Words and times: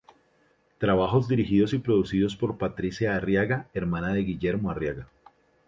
Trabajos 0.79 1.27
dirigidos 1.27 1.73
y 1.73 1.77
producidos 1.77 2.35
por 2.35 2.57
Patricia 2.57 3.15
Arriaga, 3.15 3.67
hermana 3.71 4.13
de 4.15 4.21
Guillermo 4.23 4.71
Arriaga. 4.71 5.07